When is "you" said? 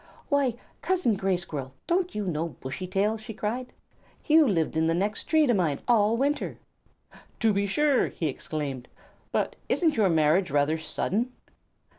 2.15-2.25, 4.25-4.47